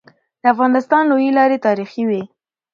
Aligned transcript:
د 0.41 0.43
افغانستان 0.53 1.01
لويي 1.11 1.29
لاري 1.37 1.57
تاریخي 1.65 2.03
وي. 2.09 2.23